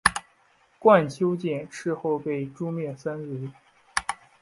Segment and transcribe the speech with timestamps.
[0.79, 3.49] 毋丘俭事后被诛灭三族。